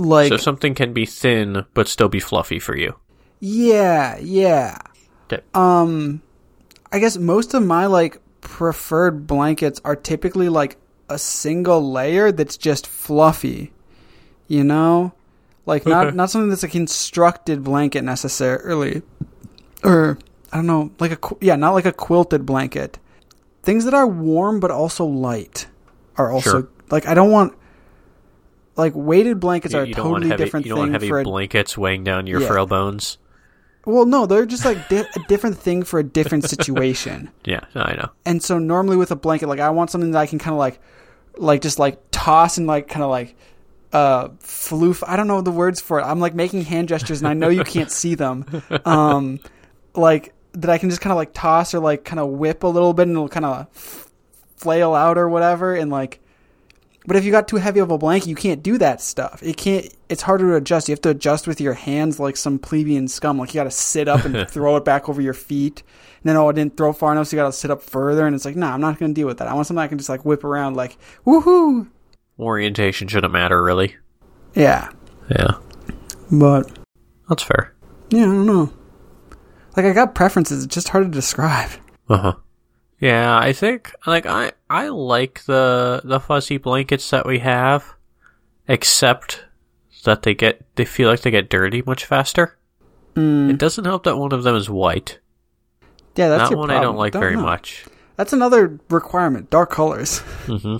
[0.00, 2.96] Like, so something can be thin but still be fluffy for you.
[3.40, 4.78] yeah, yeah.
[5.32, 5.42] Okay.
[5.54, 6.22] Um,
[6.90, 10.76] I guess most of my like preferred blankets are typically like
[11.08, 13.72] a single layer that's just fluffy.
[14.48, 15.12] You know,
[15.66, 16.16] like not Okay.
[16.16, 19.02] not something that's a constructed blanket necessarily,
[19.84, 20.18] or
[20.52, 22.98] I don't know, like a yeah, not like a quilted blanket.
[23.62, 25.66] Things that are warm but also light
[26.16, 26.68] are also Sure.
[26.90, 27.54] like I don't want.
[28.80, 30.92] Like weighted blankets You, are a you don't totally heavy, different you don't want thing
[30.94, 32.48] heavy for a blankets weighing down your Yeah.
[32.48, 33.18] frail bones.
[33.86, 37.30] Well, no, they're just like di- a different thing for a different situation.
[37.44, 38.10] Yeah, I know.
[38.26, 40.58] And so normally with a blanket, like I want something that I can kind of
[40.58, 40.80] like,
[41.36, 43.36] like just like toss and like kind of like,
[43.92, 45.02] uh, floof.
[45.06, 46.02] I don't know the words for it.
[46.04, 48.44] I'm like making hand gestures and I know you can't see them.
[48.84, 49.40] Um,
[49.94, 52.68] like that I can just kind of like toss or like kind of whip a
[52.68, 53.66] little bit and it'll kind of
[54.56, 55.74] flail out or whatever.
[55.74, 56.20] And like,
[57.06, 59.42] but if you got too heavy of a blanket, you can't do that stuff.
[59.42, 59.88] It can't.
[60.08, 60.88] It's harder to adjust.
[60.88, 63.38] You have to adjust with your hands like some plebeian scum.
[63.38, 65.82] Like you got to sit up and throw it back over your feet.
[66.22, 68.26] And then oh, I didn't throw far enough, so you got to sit up further.
[68.26, 69.48] And it's like, nah, I'm not going to deal with that.
[69.48, 71.88] I want something I can just like whip around, like woohoo.
[72.38, 73.96] Orientation shouldn't matter, really.
[74.54, 74.88] Yeah,
[75.30, 75.52] Yeah,
[76.30, 76.70] but
[77.28, 77.74] that's fair.
[78.10, 78.72] yeah, I don't know.
[79.76, 80.64] Like I got preferences.
[80.64, 81.70] It's just hard to describe.
[82.08, 82.34] Uh huh.
[83.00, 87.94] Yeah, I think like I I like the the fuzzy blankets that we have,
[88.68, 89.44] except
[90.04, 92.58] that they get they feel like they get dirty much faster.
[93.14, 95.18] Mm, It doesn't help that one of them is white.
[96.14, 96.96] yeah, that's that one I don't problem.
[96.98, 97.42] like very know.
[97.42, 97.86] much.
[98.16, 99.48] That's another requirement.
[99.50, 100.18] Dark colors.
[100.46, 100.76] hmm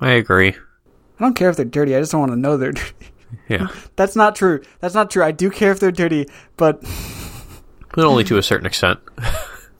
[0.00, 0.50] I agree.
[0.50, 1.94] I don't care if they're dirty.
[1.94, 2.94] I just don't want to know they're dirty.
[3.48, 4.62] Yeah, That's not true.
[4.80, 5.22] That's not true.
[5.24, 6.80] I do care if they're dirty, but
[7.94, 9.00] but only to a certain extent.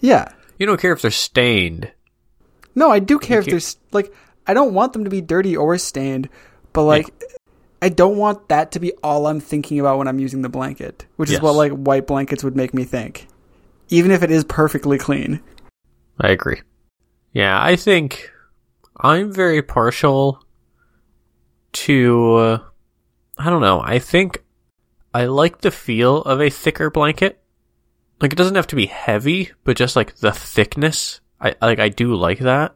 [0.01, 0.33] yeah.
[0.61, 1.90] You don't care if they're stained.
[2.75, 3.53] No, I do care if Okay.
[3.53, 4.14] they're like
[4.46, 6.29] I don't want them to be dirty or stained,
[6.75, 7.11] but like
[7.83, 11.07] I don't want that to be all I'm thinking about when I'm using the blanket,
[11.16, 13.27] which is what like white blankets would make me think.
[13.88, 15.40] Even if it is perfectly clean.
[16.20, 16.61] I agree.
[17.33, 18.31] Yeah, I think
[18.99, 20.44] I'm very partial
[21.73, 22.35] to.
[22.35, 22.59] Uh,
[23.38, 23.81] I don't know.
[23.81, 24.44] I think
[25.14, 27.39] I like the feel of a thicker blanket.
[28.21, 31.21] Like it doesn't have to be heavy, but just like the thickness.
[31.41, 31.79] I like.
[31.79, 32.75] I do like that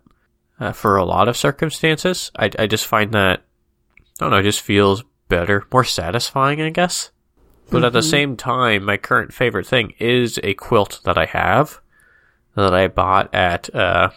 [0.58, 2.30] uh, for a lot of circumstances.
[2.36, 3.42] I I just find that
[4.20, 4.38] I don't know.
[4.38, 7.10] It just feels better, more satisfying, I guess.
[7.70, 11.80] But at the same time, my current favorite thing is a quilt that I have
[12.54, 14.10] that I bought at uh,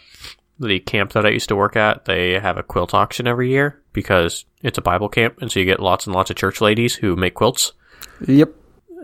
[0.59, 2.05] the camp that I used to work at.
[2.05, 5.65] They have a quilt auction every year because it's a Bible camp, and so you
[5.65, 7.73] get lots and lots of church ladies who make quilts.
[8.27, 8.53] Yep.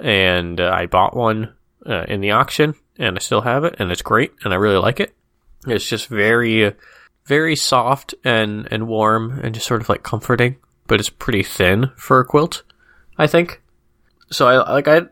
[0.02, 1.54] And uh, I bought one
[1.86, 4.78] uh, in the auction, and I still have it, and it's great, and I really
[4.78, 5.16] like it.
[5.68, 6.74] It's just very,
[7.26, 11.92] very soft and and warm, and just sort of like comforting, but it's pretty thin
[11.96, 12.64] for a quilt,
[13.18, 13.62] I think.
[14.30, 15.04] So I like I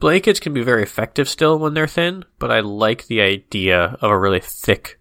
[0.00, 4.10] blankets can be very effective still when they're thin, but I like the idea of
[4.10, 4.98] a really thick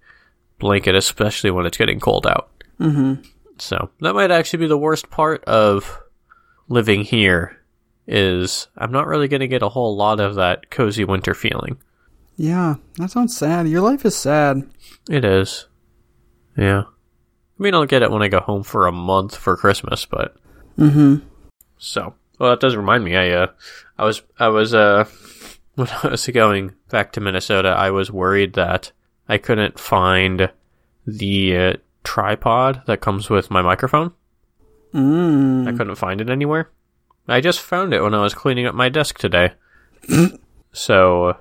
[0.59, 2.49] blanket, especially when it's getting cold out.
[2.79, 3.21] Mm-hmm.
[3.57, 5.99] So that might actually be the worst part of
[6.67, 7.59] living here.
[8.05, 11.77] Is I'm not really going to get a whole lot of that cozy winter feeling.
[12.35, 13.67] Yeah, that sounds sad.
[13.67, 14.67] Your life is sad.
[15.09, 15.67] It is,
[16.57, 16.83] yeah.
[16.83, 20.35] I mean, I'll get it when I go home for a month for Christmas, but
[20.77, 21.25] Mm-hmm.
[21.77, 23.15] So, well, that does remind me.
[23.15, 23.47] I, uh,
[23.97, 25.05] I was, I was, uh,
[25.75, 28.91] when I was going back to Minnesota, I was worried that
[29.27, 30.51] I couldn't find
[31.05, 34.13] the uh, tripod that comes with my microphone.
[34.93, 35.67] Mm.
[35.67, 36.69] I couldn't find it anywhere.
[37.27, 39.53] I just found it when I was cleaning up my desk today.
[40.73, 41.33] so, uh,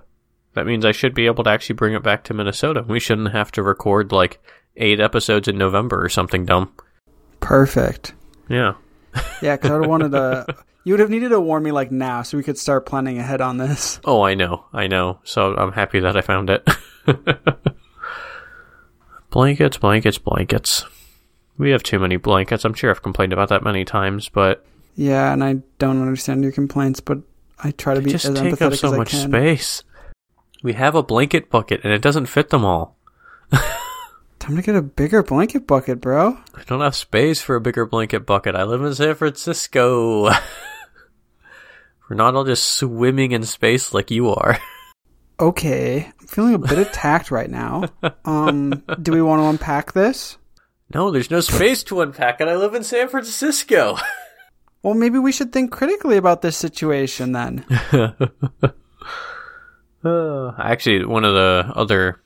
[0.55, 2.85] that means I should be able to actually bring it back to Minnesota.
[2.87, 4.41] We shouldn't have to record like
[4.77, 6.73] eight episodes in November or something dumb.
[7.41, 8.15] Perfect.
[8.49, 8.75] Yeah.
[9.43, 10.47] Yeah, because I would have wanted to.
[10.85, 13.41] You would have needed to warn me like now, so we could start planning ahead
[13.41, 14.01] on this.
[14.05, 15.19] Oh, I know, I know.
[15.25, 16.67] So I'm happy that I found it.
[19.31, 20.87] blankets, blankets, blankets.
[21.59, 22.65] We have too many blankets.
[22.65, 24.65] I'm sure I've complained about that many times, but
[24.95, 27.19] Yeah, and I don't understand your complaints, but
[27.59, 29.31] I try to be just as take empathetic up so as much I can.
[29.31, 29.85] space.
[30.63, 32.97] We have a blanket bucket, and it doesn't fit them all.
[34.39, 36.39] Time to get a bigger blanket bucket, bro.
[36.55, 38.55] I don't have space for a bigger blanket bucket.
[38.55, 40.25] I live in San Francisco.
[42.11, 44.59] We're not all just swimming in space like you are.
[45.41, 47.87] Okay, I'm feeling a bit attacked right now.
[48.25, 50.37] Um, do we want to unpack this?
[50.95, 52.47] No, there's no space to unpack it.
[52.47, 53.97] I live in San Francisco.
[54.83, 57.65] Well, maybe we should think critically about this situation then.
[60.05, 62.21] Uh, actually, one of the other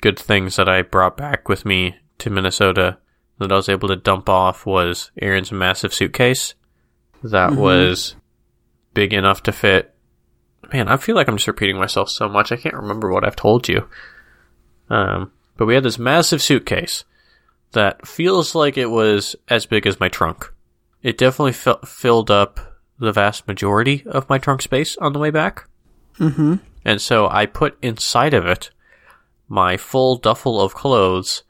[0.00, 2.98] good things that I brought back with me to Minnesota
[3.40, 6.54] that I was able to dump off was Erin's massive suitcase
[7.24, 7.56] that Mhm.
[7.56, 8.14] was
[8.94, 9.94] big enough to fit.
[10.72, 12.52] Man, I feel like I'm just repeating myself so much.
[12.52, 13.88] I can't remember what I've told you.
[14.88, 17.04] Um, but we had this massive suitcase
[17.72, 20.52] that feels like it was as big as my trunk.
[21.06, 25.30] It definitely fi- filled up the vast majority of my trunk space on the way
[25.30, 25.68] back.
[26.18, 26.56] Mm-hmm.
[26.84, 28.70] And so I put inside of it
[29.46, 31.44] my full duffel of clothes,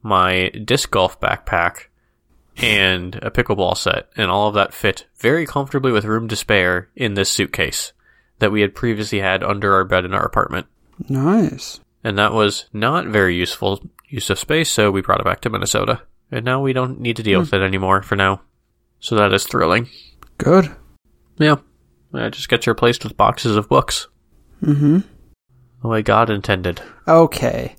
[0.00, 1.86] my disc golf backpack,
[2.56, 4.08] and a pickleball set.
[4.16, 7.92] And all of that fit very comfortably with room to spare in this suitcase
[8.38, 10.68] that we had previously had under our bed in our apartment.
[11.08, 11.80] Nice.
[12.04, 15.50] And that was not very useful use of space, so we brought it back to
[15.50, 16.02] Minnesota.
[16.30, 18.42] And now we don't need to deal with it anymore for now.
[19.00, 19.88] So that is thrilling.
[20.38, 20.74] Good.
[21.38, 21.56] Yeah.
[22.12, 24.08] It just gets replaced with boxes of books.
[24.62, 24.98] Mm-hmm.
[25.82, 26.82] The way God intended.
[27.08, 27.76] Okay.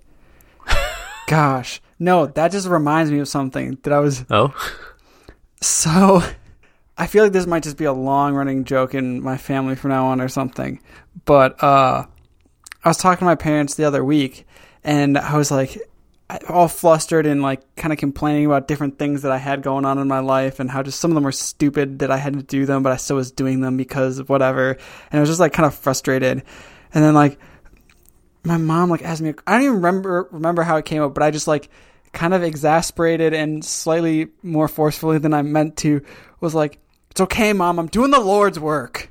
[1.28, 1.82] Gosh.
[2.00, 4.54] No, that just reminds me of something that I was Oh?
[5.62, 6.22] so
[6.98, 9.90] I feel like this might just be a long running joke in my family from
[9.92, 10.82] now on or something.
[11.26, 12.06] But uh
[12.84, 14.48] I was talking to my parents the other week
[14.84, 15.78] and I was like
[16.50, 19.98] all flustered and like kind of complaining about different things that I had going on
[19.98, 22.44] in my life and how just some of them were stupid that I had to
[22.44, 24.72] do them, but I still was doing them because of whatever.
[25.12, 26.44] And I was just like kind of frustrated.
[26.94, 27.40] And then like
[28.44, 31.24] my mom like asked me, I don't even remember remember how it came up, but
[31.24, 31.70] I just like
[32.14, 36.02] kind of exasperated and slightly more forcefully than I meant to
[36.40, 36.80] was like,
[37.12, 37.80] "It's okay, mom.
[37.80, 39.10] I'm doing the Lord's work."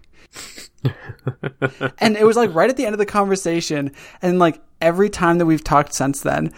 [1.99, 5.39] and it was like right at the end of the conversation, and like every time
[5.39, 6.53] that we've talked since then,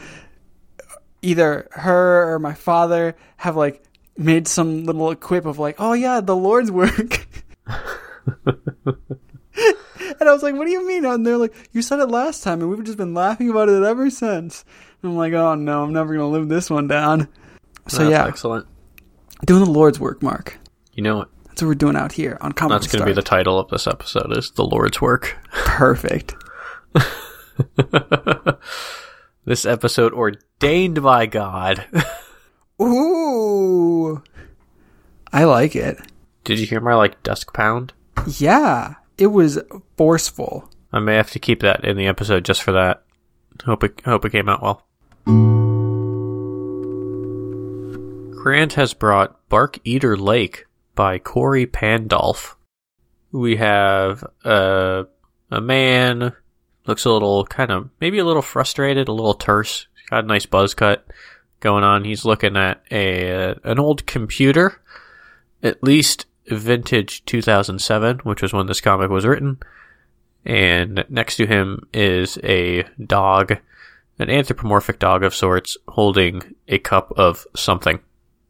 [1.22, 3.82] either her or my father have like
[4.16, 7.26] made some little quip of like, "Oh yeah, the Lord's work."
[8.46, 8.96] and
[10.28, 12.60] I was like, "What do you mean?" And they're like, "You said it last time,
[12.60, 14.64] and we've just been laughing about it ever since."
[15.02, 17.28] And I'm like, "Oh no, I'm never gonna live this one down."
[17.88, 18.66] So That's yeah, excellent.
[19.44, 20.58] doing the Lord's work, Mark.
[20.92, 21.28] You know it.
[21.46, 23.68] That's what we're doing out here on Comic That's going to be the title of
[23.68, 25.36] this episode is The Lord's Work.
[25.50, 26.34] perfect.
[29.44, 31.84] This episode ordained by God.
[32.80, 34.22] Ooh,
[35.32, 35.98] I like it.
[36.44, 37.92] Did you hear my like dusk pound?
[38.38, 39.58] Yeah, it was
[39.96, 40.70] forceful.
[40.92, 43.02] I may have to keep that in the episode just for that.
[43.64, 44.86] Hope it hope it came out well.
[48.42, 52.56] Grant has brought Barkeater Lake by Corey Pandolph.
[53.32, 55.06] We have a
[55.50, 56.32] a man
[56.86, 59.86] looks a little kind of maybe a little frustrated, a little terse.
[59.94, 61.06] He's got a nice buzz cut
[61.60, 62.04] going on.
[62.04, 64.80] He's looking at a an old computer,
[65.62, 69.58] at least vintage 2007, which was when this comic was written
[70.44, 73.58] and next to him is a dog,
[74.18, 78.00] an anthropomorphic dog of sorts, holding a cup of something.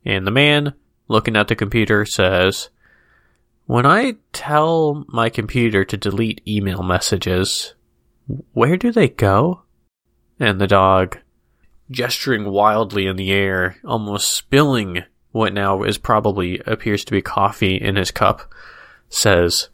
[0.05, 0.75] And the man,
[1.09, 2.71] looking at the computer, says,
[3.67, 7.75] When I tell my computer to delete email messages,
[8.53, 9.63] where do they go?
[10.39, 11.19] And the dog,
[11.91, 17.77] gesturing wildly in the air, almost spilling what now is probably appears to be coffee
[17.77, 18.53] in his cup,
[19.09, 19.69] says,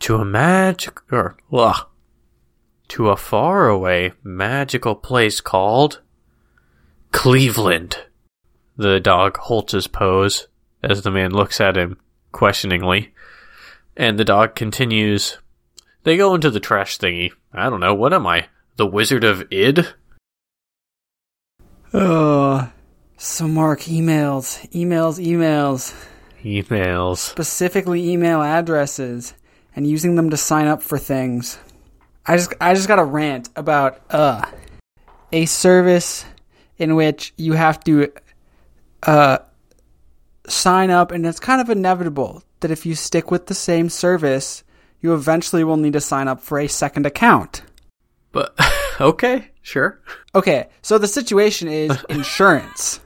[0.00, 1.86] to a magic or ugh,
[2.88, 6.00] to a faraway magical place called
[7.12, 8.04] Cleveland.
[8.76, 10.48] The dog holds his pose
[10.82, 11.98] as the man looks at him
[12.32, 13.12] questioningly,
[13.96, 15.38] and the dog continues.
[16.04, 17.32] They go into the trash thingy.
[17.56, 17.94] I don't know.
[17.94, 18.46] What am I?
[18.76, 19.86] The Wizard of Id?
[21.94, 22.70] Oh,
[23.16, 25.94] so Mark, emails, emails, emails,
[26.44, 27.16] Emails.
[27.16, 29.32] specifically email addresses,
[29.74, 31.58] and using them to sign up for things.
[32.26, 34.44] I just, I just got a rant about uh,
[35.32, 36.26] a service
[36.76, 38.12] in which you have to
[39.04, 39.38] uh,
[40.46, 44.62] sign up, and it's kind of inevitable that if you stick with the same service,
[45.06, 47.62] you eventually will need to sign up for a second account.
[48.32, 48.58] But
[49.00, 50.00] okay, sure.
[50.34, 52.98] Okay, so the situation is insurance.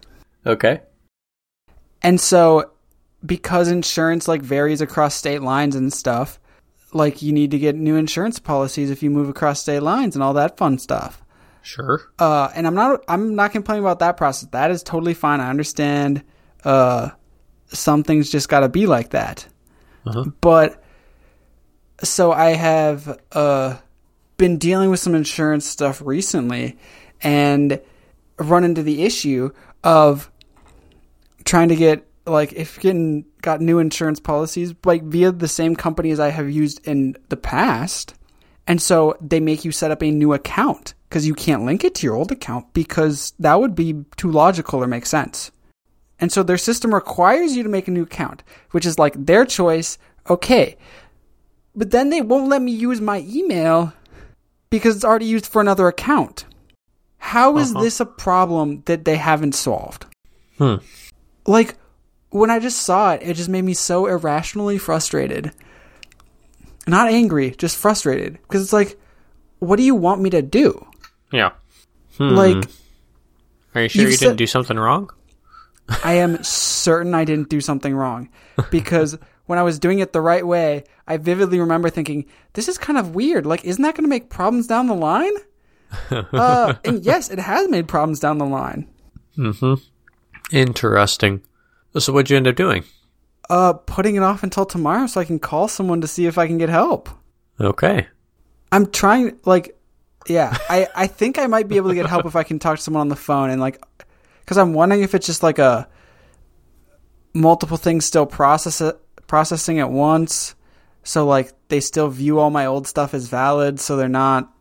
[0.47, 0.81] Okay.
[2.01, 2.71] And so
[3.25, 6.41] because insurance like varies across state lines and stuff,
[6.95, 10.23] like you need to get new insurance policies if you move across state lines and
[10.23, 11.23] all that fun stuff.
[11.61, 12.01] Sure.
[12.19, 14.49] Uh and I'm not I'm not complaining about that process.
[14.53, 15.41] That is totally fine.
[15.41, 16.25] I understand
[16.65, 17.11] uh
[17.67, 19.47] some things just got to be like that.
[20.07, 20.25] Uh-huh.
[20.41, 20.80] But
[22.03, 23.77] so I have uh
[24.37, 26.79] been dealing with some insurance stuff recently
[27.21, 27.81] and
[28.39, 29.51] run into the issue
[29.85, 30.31] of
[31.45, 36.11] trying to get like if getting got new insurance policies like via the same company
[36.11, 38.15] as I have used in the past.
[38.67, 41.95] And so they make you set up a new account because you can't link it
[41.97, 45.51] to your old account because that would be too logical or make sense.
[46.21, 49.45] And so their system requires you to make a new account, which is like their
[49.45, 49.99] choice.
[50.29, 50.77] Okay.
[51.81, 53.95] But then they won't let me use my email
[54.69, 56.45] because it's already used for another account.
[57.17, 57.83] How is Uh-huh.
[57.83, 60.05] this a problem that they haven't solved?
[60.59, 60.75] Hmm.
[61.47, 61.77] Like
[62.29, 65.53] when I just saw it, it just made me so irrationally frustrated.
[66.87, 69.01] Not angry, just frustrated because it's like
[69.61, 70.87] what do you want me to do?
[71.33, 71.53] Yeah.
[72.19, 72.35] Hmm.
[72.37, 72.65] Like
[73.75, 75.09] Are you sure you said- didn't do something wrong?
[76.05, 78.29] I am certain I didn't do something wrong
[78.71, 79.17] because
[79.51, 82.97] when I was doing it the right way, I vividly remember thinking, "This is kind
[82.97, 83.47] of weird.
[83.47, 85.33] Like, isn't that going to make problems down the line?"
[86.11, 88.89] uh, and yes, it has made problems down the line.
[89.37, 89.75] Mm-hmm.
[90.57, 91.43] Interesting.
[91.99, 92.85] So what'd you end up doing?
[93.49, 96.47] Uh, putting it off until tomorrow so I can call someone to see if I
[96.47, 97.09] can get help.
[97.61, 98.07] Okay.
[98.71, 99.77] I'm trying, like,
[100.29, 102.77] yeah, I, I think I might be able to get help if I can talk
[102.77, 103.83] to someone on the phone and, like,
[104.45, 105.89] because I'm wondering if it's just like a
[107.35, 108.97] multiple things still process it,
[109.31, 110.57] processing at once.
[111.05, 114.53] So, like, they still view all my old stuff as valid, so they're not.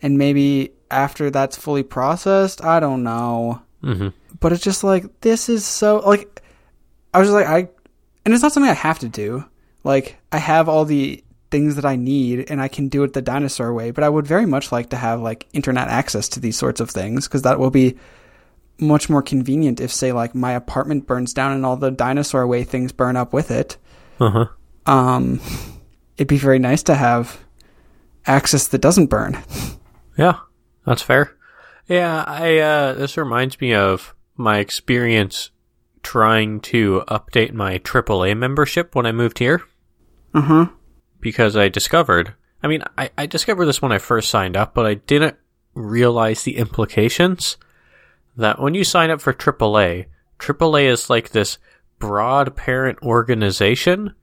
[0.00, 3.62] And maybe after that's fully processed, I don't know.
[3.82, 4.08] Mm-hmm.
[4.40, 6.42] But it's just like, this is so, like,
[7.12, 7.68] I was just like, I,
[8.24, 9.44] and it's not something I have to do.
[9.84, 13.22] Like, I have all the things that I need and I can do it the
[13.22, 16.56] dinosaur way, but I would very much like to have like internet access to these
[16.56, 17.96] sorts of things because that will be
[18.78, 22.64] much more convenient if say like my apartment burns down and all the dinosaur way
[22.64, 23.76] things burn up with it.
[24.20, 24.46] Uh-huh.
[24.86, 25.40] Um
[26.16, 27.40] it'd be very nice to have
[28.26, 29.38] access that doesn't burn.
[30.16, 30.38] Yeah,
[30.86, 31.36] that's fair.
[31.88, 35.50] Yeah, I uh this reminds me of my experience
[36.02, 39.62] trying to update my AAA membership when I moved here.
[40.34, 40.66] Uh-huh.
[41.20, 44.86] Because I discovered I mean, I, I discovered this when I first signed up, but
[44.86, 45.36] I didn't
[45.74, 47.58] realize the implications
[48.36, 50.06] that when you sign up for AAA,
[50.38, 51.58] AAA is like this
[51.98, 54.14] broad parent organization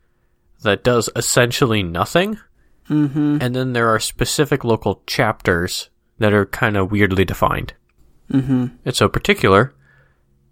[0.64, 2.38] that does essentially nothing.
[2.90, 3.38] Mm-hmm.
[3.42, 5.90] And then there are specific local chapters
[6.20, 7.74] that are kind of weirdly defined.
[8.32, 8.68] Mm-hmm.
[8.86, 9.74] And so, particular,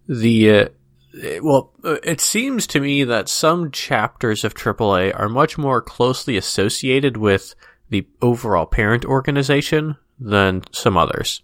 [0.08, 0.66] the uh,
[1.14, 5.82] it- well, uh, it seems to me that some chapters of AAA are much more
[5.82, 7.56] closely associated with
[7.90, 11.42] the overall parent organization than some others.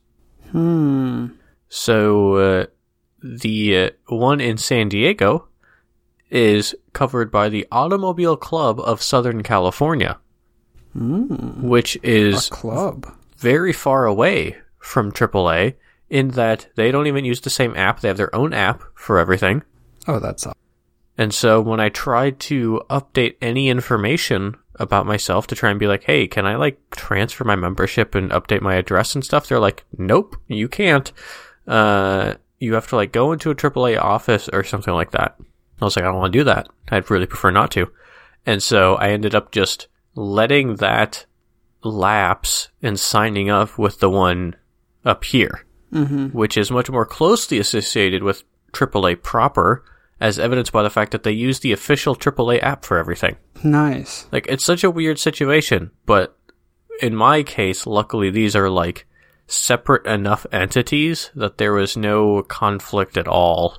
[0.51, 1.27] Hmm.
[1.77, 2.65] So, uh,
[3.21, 5.49] the uh, one in San Diego
[6.29, 10.17] is covered by the Automobile Club of Southern California,
[10.97, 11.63] Mm.
[11.63, 13.05] which A is club.
[13.37, 15.73] very far away from AAA
[16.09, 17.99] in that they don't even use the same app.
[17.99, 19.61] They have their own app for everything.
[20.07, 20.55] Oh, that's all.
[21.17, 25.87] And so when I tried to update any information about myself to try and be
[25.87, 29.47] like, hey, can I like transfer my membership and update my address and stuff?
[29.47, 31.11] They're like, nope, you can't.
[31.67, 35.35] Uh, you have to like go into a AAA office or something like that.
[35.81, 36.67] I was like, I don't want to do that.
[36.89, 37.91] I'd really prefer not to.
[38.45, 41.25] And so I ended up just letting that
[41.83, 44.55] lapse and signing up with the one
[45.03, 46.37] up here Mm-hmm.
[46.37, 48.43] which is much more closely associated with
[48.73, 49.85] AAA proper,
[50.19, 53.37] as evidenced by the fact that they use the official AAA app for everything.
[53.63, 54.27] Nice.
[54.29, 56.37] Like, it's such a weird situation, but
[57.01, 59.05] in my case, luckily these are like
[59.47, 63.77] separate enough entities that there was no conflict at all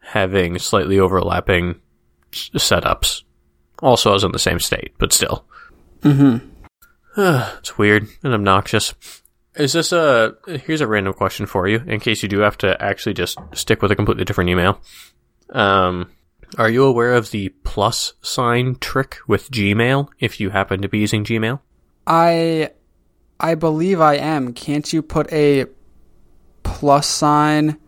[0.00, 1.80] having slightly overlapping
[2.32, 3.22] s- setups.
[3.82, 5.44] Also, I was in the same state, but still.
[6.00, 6.48] Mm-hmm.
[7.58, 8.94] it's weird and obnoxious.
[9.54, 12.80] Is this a here's a random question for you in case you do have to
[12.82, 14.80] actually just stick with a completely different email.
[15.50, 16.10] Um,
[16.58, 20.98] are you aware of the plus sign trick with Gmail if you happen to be
[20.98, 21.60] using Gmail?
[22.06, 22.70] I
[23.38, 24.52] I believe I am.
[24.52, 25.66] Can't you put a
[26.62, 27.78] plus sign?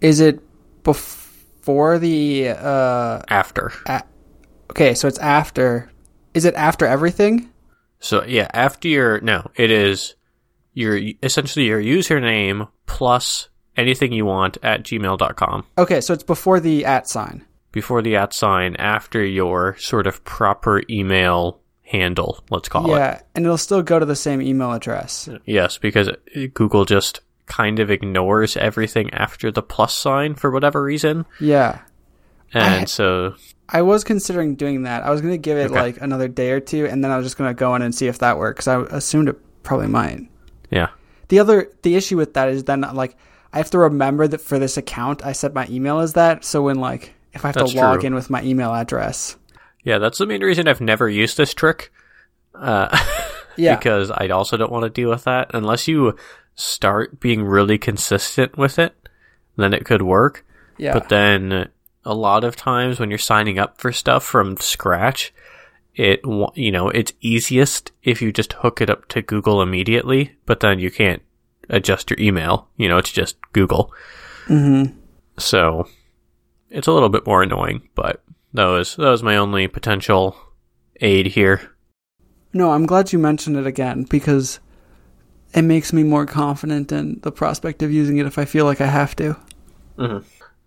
[0.00, 0.40] Is it
[0.82, 3.72] before the uh After.
[3.86, 4.02] a-
[4.70, 5.90] Okay, so it's after.
[6.34, 7.50] Is it after everything?
[8.00, 10.14] So yeah, after your no, it is
[10.74, 15.64] your essentially your username plus anything you want at gmail.com.
[15.78, 17.44] Okay, so it's before the at sign.
[17.72, 22.96] Before the at sign, after your sort of proper email handle, let's call it.
[22.98, 25.28] yeah, and it'll still go to the same email address.
[25.44, 26.10] Yes, because
[26.54, 31.24] Google just kind of ignores everything after the plus sign for whatever reason.
[31.40, 31.80] Yeah.
[32.52, 33.34] And I- so,
[33.70, 35.02] I was considering doing that.
[35.02, 35.80] I was going to give it Okay.
[35.80, 37.94] like another day or two, and then I was just going to go in and
[37.94, 40.28] see if that worked because I assumed it probably might.
[40.70, 40.88] yeah.
[41.28, 43.14] The other the issue with that is then like
[43.52, 46.42] I have to remember that for this account I set my email as that.
[46.42, 48.06] So when like if I have That's to log true.
[48.06, 49.36] in with my email address,
[49.88, 51.90] Yeah, that's the main reason I've never used this trick.
[52.54, 52.88] Uh,
[53.56, 55.50] yeah, because I also don't want to deal with that.
[55.54, 56.14] Unless you
[56.56, 58.94] start being really consistent with it,
[59.56, 60.44] then it could work.
[60.76, 61.70] yeah, But then
[62.04, 65.32] a lot of times when you're signing up for stuff from scratch,
[65.94, 66.20] it
[66.54, 70.36] you know it's easiest if you just hook it up to Google immediately.
[70.44, 71.22] But then you can't
[71.70, 72.68] adjust your email.
[72.76, 73.90] You know, it's just Google.
[74.48, 74.84] hmm
[75.38, 75.88] So
[76.68, 77.88] it's a little bit more annoying.
[77.94, 78.22] But
[78.58, 80.36] that was that was my only potential
[81.00, 81.76] aid here.
[82.52, 84.58] No, I'm glad you mentioned it again because
[85.54, 88.80] it makes me more confident in the prospect of using it if I feel like
[88.80, 89.36] I have to.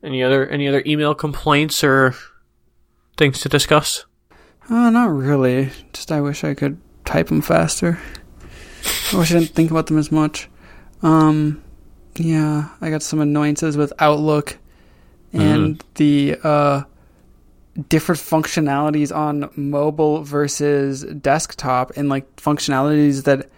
[0.01, 2.15] Any other any other email complaints or
[3.17, 4.05] things to discuss?
[4.69, 5.71] Oh, not really.
[5.91, 7.99] Just I wish I could type them faster.
[9.11, 10.49] I wish I didn't think about them as much.
[11.01, 11.61] Um,
[12.15, 14.57] yeah, I got some annoyances with Outlook
[15.33, 16.83] and the uh,
[17.89, 23.49] different functionalities on mobile versus desktop, and like functionalities that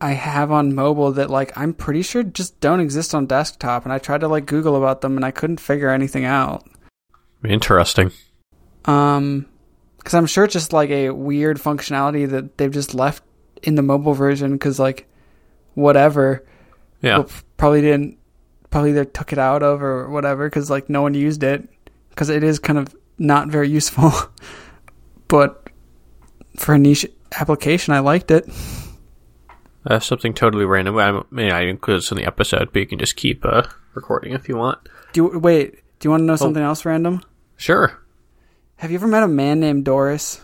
[0.00, 3.84] I have on mobile that like I'm pretty sure just don't exist on desktop.
[3.84, 6.66] And I tried to like Google about them, and I couldn't figure anything out.
[7.44, 8.12] Interesting.
[8.84, 9.46] Um,
[9.98, 13.22] because I'm sure it's just like a weird functionality that they've just left
[13.62, 15.08] in the mobile version because like
[15.74, 16.44] whatever
[17.00, 17.22] Yeah.
[17.56, 18.18] probably didn't
[18.70, 21.68] probably they took it out of or whatever because like no one used it
[22.10, 24.12] because it is kind of not very useful
[25.28, 25.68] but
[26.56, 27.06] for a niche
[27.38, 28.48] application i liked it
[29.84, 30.96] Uh, something totally random.
[30.96, 34.32] I mean, I include this in the episode, but you can just keep uh, recording
[34.32, 34.78] if you want.
[35.12, 37.20] do you wait do you want to know something else random
[37.56, 37.98] Sure.
[38.76, 40.40] have you ever met a man named doris